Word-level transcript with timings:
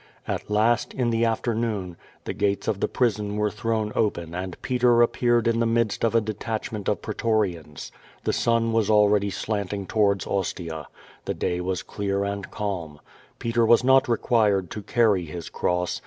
At 0.27 0.49
last, 0.49 0.95
in 0.95 1.11
the 1.11 1.25
afternoon, 1.25 1.95
the 2.23 2.33
gates 2.33 2.67
of 2.67 2.79
the 2.79 2.87
QUO 2.87 2.89
VADIS. 3.05 3.17
493 3.17 3.27
prison 3.27 3.37
were 3.37 3.51
thrown 3.51 3.93
open 3.95 4.33
and 4.33 4.59
Peter 4.63 5.03
appeared 5.03 5.47
in 5.47 5.59
the 5.59 5.67
midst 5.67 6.03
of 6.03 6.15
a 6.15 6.19
detachment 6.21 6.87
of 6.89 7.03
pretorians. 7.03 7.91
The 8.23 8.33
sun 8.33 8.71
was 8.71 8.89
already 8.89 9.29
slant 9.29 9.73
ing 9.73 9.85
towards 9.85 10.25
Ostia; 10.25 10.87
the 11.25 11.35
day 11.35 11.61
was 11.61 11.83
clear 11.83 12.23
and 12.23 12.49
calm. 12.49 12.99
Peter 13.37 13.63
was 13.63 13.83
not 13.83 14.05
reqiiir|jd 14.05 14.71
to 14.71 14.81
carry 14.81 15.25
his 15.25 15.49
cross. 15.49 15.99